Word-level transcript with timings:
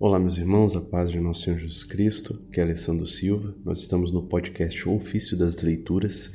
Olá, 0.00 0.16
meus 0.16 0.38
irmãos, 0.38 0.76
a 0.76 0.80
paz 0.80 1.10
de 1.10 1.18
nosso 1.18 1.42
Senhor 1.42 1.58
Jesus 1.58 1.82
Cristo, 1.82 2.32
que 2.52 2.60
é 2.60 2.62
Alessandro 2.62 3.04
Silva. 3.04 3.52
Nós 3.64 3.80
estamos 3.80 4.12
no 4.12 4.22
podcast 4.22 4.88
Ofício 4.88 5.36
das 5.36 5.60
Leituras 5.60 6.30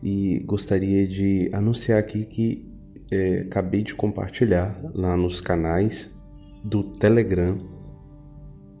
e 0.00 0.38
gostaria 0.46 1.04
de 1.04 1.50
anunciar 1.52 1.98
aqui 1.98 2.24
que 2.24 2.64
é, 3.10 3.40
acabei 3.40 3.82
de 3.82 3.92
compartilhar 3.92 4.80
lá 4.94 5.16
nos 5.16 5.40
canais 5.40 6.14
do 6.62 6.84
Telegram, 6.84 7.58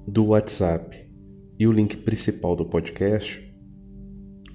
do 0.06 0.26
WhatsApp 0.26 1.04
e 1.58 1.66
o 1.66 1.72
link 1.72 1.96
principal 1.96 2.54
do 2.54 2.64
podcast 2.64 3.44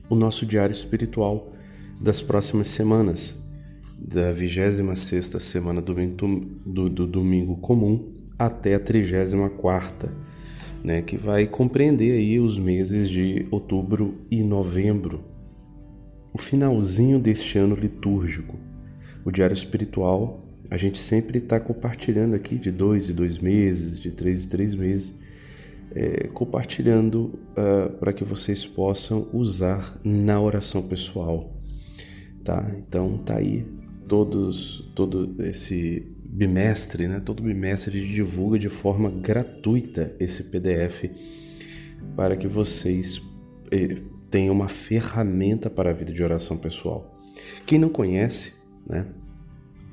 o 0.09 0.15
nosso 0.15 0.45
diário 0.45 0.71
espiritual 0.71 1.51
das 1.99 2.21
próximas 2.21 2.69
semanas, 2.69 3.45
da 3.97 4.31
26 4.31 5.43
semana 5.43 5.81
do, 5.81 5.93
do, 6.65 6.89
do 6.89 7.05
domingo 7.05 7.57
comum 7.57 8.10
até 8.45 8.75
a 8.75 8.79
34 8.79 10.09
né, 10.83 11.01
que 11.01 11.15
vai 11.15 11.45
compreender 11.45 12.13
aí 12.13 12.39
os 12.39 12.57
meses 12.57 13.09
de 13.09 13.45
outubro 13.51 14.15
e 14.29 14.43
novembro, 14.43 15.23
o 16.33 16.37
finalzinho 16.37 17.19
deste 17.19 17.57
ano 17.57 17.75
litúrgico. 17.75 18.57
O 19.23 19.31
diário 19.31 19.53
espiritual 19.53 20.39
a 20.69 20.77
gente 20.77 20.97
sempre 20.97 21.39
está 21.39 21.59
compartilhando 21.59 22.33
aqui 22.33 22.57
de 22.57 22.71
dois 22.71 23.09
e 23.09 23.13
dois 23.13 23.37
meses, 23.37 23.99
de 23.99 24.09
três 24.11 24.45
e 24.45 24.49
três 24.49 24.73
meses, 24.73 25.13
é, 25.93 26.29
compartilhando 26.29 27.37
uh, 27.51 27.89
para 27.99 28.13
que 28.13 28.23
vocês 28.23 28.65
possam 28.65 29.27
usar 29.33 29.99
na 30.03 30.39
oração 30.39 30.81
pessoal, 30.81 31.53
tá? 32.43 32.73
Então 32.77 33.17
tá 33.17 33.35
aí 33.35 33.65
todos 34.07 34.89
todo 34.95 35.35
esse 35.43 36.07
bimestre, 36.31 37.07
né? 37.07 37.19
Todo 37.19 37.43
bimestre 37.43 38.07
divulga 38.07 38.57
de 38.57 38.69
forma 38.69 39.11
gratuita 39.11 40.15
esse 40.19 40.45
PDF 40.45 41.09
para 42.15 42.37
que 42.37 42.47
vocês 42.47 43.21
eh, 43.69 43.97
tenham 44.29 44.55
uma 44.55 44.69
ferramenta 44.69 45.69
para 45.69 45.89
a 45.89 45.93
vida 45.93 46.13
de 46.13 46.23
oração 46.23 46.57
pessoal. 46.57 47.13
Quem 47.65 47.77
não 47.77 47.89
conhece, 47.89 48.53
né? 48.89 49.07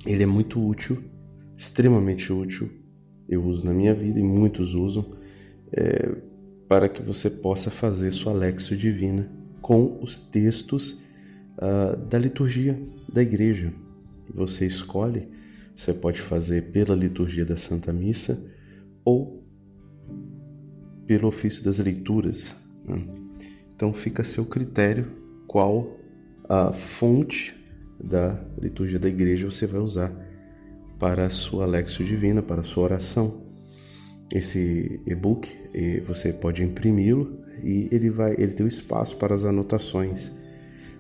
Ele 0.07 0.23
é 0.23 0.27
muito 0.27 0.65
útil, 0.65 1.03
extremamente 1.57 2.33
útil. 2.33 2.71
Eu 3.29 3.45
uso 3.45 3.67
na 3.67 3.75
minha 3.75 3.93
vida 3.93 4.19
e 4.21 4.23
muitos 4.23 4.75
usam 4.75 5.05
é, 5.73 6.17
para 6.69 6.89
que 6.89 7.03
você 7.03 7.29
possa 7.29 7.71
fazer 7.71 8.11
sua 8.13 8.33
Lexio 8.33 8.77
Divina 8.77 9.31
com 9.61 9.99
os 10.01 10.21
textos 10.21 11.01
uh, 11.59 11.97
da 12.09 12.19
liturgia 12.19 12.81
da 13.13 13.23
igreja. 13.23 13.73
Você 14.33 14.67
escolhe 14.67 15.29
você 15.79 15.95
pode 15.95 16.21
fazer 16.21 16.73
pela 16.73 16.93
liturgia 16.93 17.45
da 17.45 17.57
Santa 17.57 17.93
Missa 17.93 18.45
ou 19.05 19.47
pelo 21.07 21.29
ofício 21.29 21.63
das 21.63 21.79
leituras. 21.79 22.57
Né? 22.85 23.07
Então 23.77 23.93
fica 23.93 24.23
a 24.23 24.25
seu 24.25 24.45
critério 24.45 25.07
qual 25.47 25.97
a 26.49 26.73
fonte 26.73 27.55
da 28.03 28.45
liturgia 28.61 28.99
da 28.99 29.09
igreja 29.09 29.49
você 29.49 29.69
vai 29.69 29.81
usar 29.81 30.13
para 30.99 31.27
a 31.27 31.31
sua 31.31 31.65
Lexio 31.65 32.05
Divina, 32.05 32.43
para 32.43 32.59
a 32.61 32.65
sua 32.65 32.83
oração. 32.83 33.47
Esse 34.35 35.01
e-book 35.07 35.49
você 36.05 36.33
pode 36.33 36.61
imprimi-lo 36.61 37.41
e 37.63 37.89
ele 37.93 38.11
vai, 38.11 38.35
ele 38.37 38.53
tem 38.53 38.67
o 38.67 38.69
espaço 38.69 39.17
para 39.17 39.33
as 39.33 39.45
anotações 39.45 40.33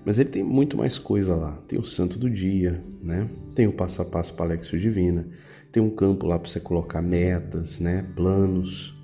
mas 0.08 0.18
ele 0.18 0.30
tem 0.30 0.42
muito 0.42 0.74
mais 0.74 0.98
coisa 0.98 1.36
lá. 1.36 1.52
Tem 1.68 1.78
o 1.78 1.84
santo 1.84 2.18
do 2.18 2.30
dia, 2.30 2.82
né? 3.02 3.28
Tem 3.54 3.66
o 3.66 3.74
passo 3.74 4.00
a 4.00 4.06
passo 4.06 4.32
para 4.32 4.46
Alexio 4.46 4.80
Divina. 4.80 5.28
Tem 5.70 5.82
um 5.82 5.90
campo 5.90 6.26
lá 6.26 6.38
para 6.38 6.48
você 6.48 6.58
colocar 6.58 7.02
metas, 7.02 7.78
né? 7.78 8.08
Planos. 8.16 8.96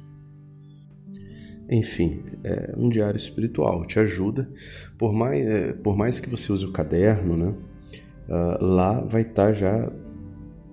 Enfim, 1.69 2.25
é 2.43 2.73
um 2.75 2.89
diário 2.89 3.19
espiritual. 3.19 3.87
Te 3.87 3.99
ajuda. 3.99 4.49
Por 4.97 5.13
mais, 5.13 5.47
é, 5.47 5.75
por 5.75 5.95
mais 5.95 6.19
que 6.19 6.31
você 6.31 6.51
use 6.51 6.65
o 6.65 6.73
caderno, 6.73 7.37
né? 7.37 7.55
Uh, 8.27 8.65
lá 8.65 9.03
vai 9.03 9.21
estar 9.21 9.49
tá 9.49 9.53
já 9.53 9.93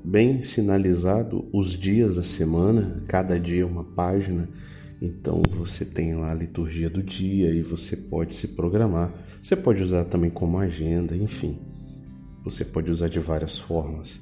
bem 0.04 0.42
sinalizado 0.42 1.48
os 1.54 1.78
dias 1.78 2.16
da 2.16 2.24
semana, 2.24 3.04
cada 3.08 3.40
dia 3.40 3.66
uma 3.66 3.84
página 3.84 4.50
então 5.02 5.42
você 5.50 5.84
tem 5.84 6.14
lá 6.14 6.32
a 6.32 6.36
liturgia 6.36 6.88
do 6.88 7.02
dia 7.02 7.50
e 7.50 7.64
você 7.64 7.98
pode 7.98 8.36
se 8.36 8.50
programar. 8.50 9.12
Você 9.42 9.56
pode 9.56 9.82
usar 9.82 10.06
também 10.06 10.30
como 10.30 10.60
agenda, 10.60 11.18
enfim. 11.18 11.58
Você 12.44 12.64
pode 12.64 12.92
usar 12.92 13.08
de 13.08 13.20
várias 13.20 13.58
formas, 13.58 14.22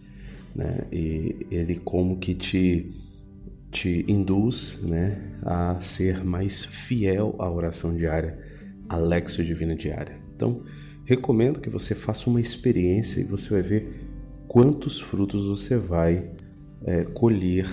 né? 0.56 0.88
E 0.90 1.46
ele 1.52 1.76
como 1.76 2.18
que 2.18 2.34
te 2.34 2.92
te 3.72 4.04
induz, 4.08 4.80
né, 4.82 5.40
a 5.44 5.80
ser 5.80 6.26
mais 6.26 6.66
fiel 6.66 7.36
à 7.38 7.48
oração 7.48 7.96
diária, 7.96 8.36
à 8.90 8.98
Lexio 8.98 9.46
Divina 9.46 9.76
diária. 9.76 10.18
Então, 10.36 10.64
recomendo 11.06 11.62
que 11.62 11.70
você 11.70 11.94
faça 11.94 12.32
uma 12.32 12.42
experiência 12.42 13.22
e 13.22 13.24
você 13.24 13.54
vai 13.54 13.62
ver 13.62 14.09
quantos 14.50 15.00
frutos 15.00 15.46
você 15.46 15.78
vai 15.78 16.32
é, 16.84 17.06
colher 17.06 17.70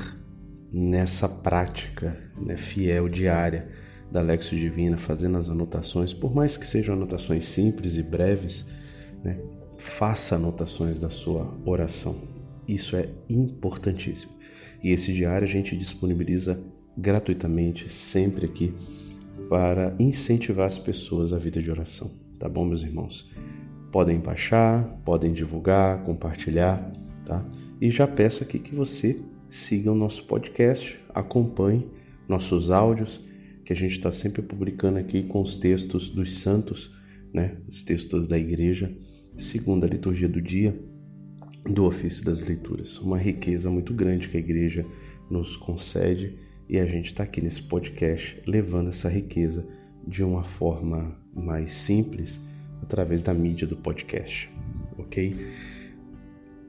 nessa 0.71 1.27
prática 1.27 2.21
né, 2.39 2.57
fiel 2.59 3.09
diária 3.09 3.67
da 4.13 4.21
Lexio 4.21 4.59
Divina, 4.59 4.99
fazendo 4.99 5.39
as 5.39 5.49
anotações, 5.49 6.13
por 6.13 6.35
mais 6.35 6.57
que 6.57 6.67
sejam 6.67 6.95
anotações 6.95 7.47
simples 7.47 7.97
e 7.97 8.03
breves, 8.03 8.67
né, 9.25 9.41
faça 9.79 10.37
anotações 10.37 10.99
da 10.99 11.09
sua 11.09 11.51
oração. 11.65 12.15
Isso 12.69 12.95
é 12.95 13.09
importantíssimo. 13.29 14.33
E 14.83 14.91
esse 14.91 15.15
diário 15.15 15.49
a 15.49 15.51
gente 15.51 15.75
disponibiliza 15.75 16.63
gratuitamente, 16.97 17.91
sempre 17.91 18.45
aqui, 18.45 18.75
para 19.49 19.97
incentivar 19.99 20.67
as 20.67 20.77
pessoas 20.77 21.33
à 21.33 21.39
vida 21.39 21.63
de 21.63 21.71
oração. 21.71 22.11
Tá 22.39 22.51
bom, 22.51 22.67
meus 22.67 22.83
irmãos? 22.83 23.31
Podem 23.91 24.19
baixar, 24.19 24.85
podem 25.05 25.33
divulgar, 25.33 26.03
compartilhar, 26.05 26.93
tá? 27.25 27.45
E 27.81 27.91
já 27.91 28.07
peço 28.07 28.43
aqui 28.43 28.59
que 28.59 28.75
você 28.75 29.21
siga 29.49 29.93
o 29.93 29.95
nosso 29.95 30.25
podcast, 30.25 30.99
acompanhe 31.15 31.89
nossos 32.29 32.71
áudios, 32.71 33.21
que 33.65 33.73
a 33.73 33.77
gente 33.77 33.93
está 33.93 34.13
sempre 34.13 34.43
publicando 34.43 34.99
aqui 34.99 35.25
com 35.25 35.41
os 35.41 35.57
textos 35.57 36.09
dos 36.09 36.39
santos, 36.39 36.93
né? 37.33 37.59
Os 37.67 37.85
textos 37.85 38.27
da 38.27 38.39
igreja, 38.39 38.95
segundo 39.37 39.85
a 39.85 39.89
liturgia 39.89 40.29
do 40.29 40.41
dia, 40.41 40.79
do 41.65 41.85
ofício 41.85 42.25
das 42.25 42.43
leituras. 42.43 42.99
Uma 43.01 43.19
riqueza 43.19 43.71
muito 43.71 43.93
grande 43.93 44.29
que 44.29 44.37
a 44.37 44.41
igreja 44.41 44.87
nos 45.31 45.57
concede 45.57 46.39
e 46.69 46.79
a 46.79 46.87
gente 46.87 47.07
está 47.07 47.23
aqui 47.23 47.43
nesse 47.43 47.63
podcast 47.63 48.41
levando 48.47 48.89
essa 48.89 49.09
riqueza 49.09 49.67
de 50.07 50.23
uma 50.23 50.45
forma 50.45 51.17
mais 51.35 51.73
simples 51.73 52.41
através 52.83 53.23
da 53.23 53.35
mídia 53.35 53.67
do 53.67 53.77
podcast, 53.77 54.51
ok? 54.99 55.37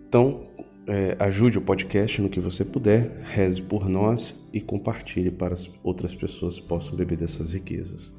Então, 0.08 0.48
é, 0.88 1.18
ajude 1.20 1.58
o 1.58 1.62
podcast 1.62 2.22
no 2.22 2.30
que 2.30 2.40
você 2.40 2.64
puder, 2.64 3.22
reze 3.24 3.62
por 3.62 3.90
nós 3.90 4.34
e 4.54 4.62
compartilhe 4.62 5.30
para 5.30 5.54
as 5.54 5.70
outras 5.84 6.16
pessoas 6.16 6.60
possam 6.60 6.96
beber 6.96 7.18
dessas 7.18 7.54
riquezas. 7.54 8.16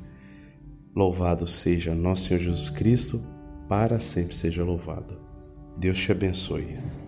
Louvado 0.95 1.47
seja 1.47 1.95
nosso 1.95 2.29
Senhor 2.29 2.41
Jesus 2.41 2.69
Cristo, 2.69 3.23
para 3.69 3.99
sempre 3.99 4.35
seja 4.35 4.65
louvado. 4.65 5.19
Deus 5.79 5.99
te 5.99 6.13
abençoe. 6.13 7.08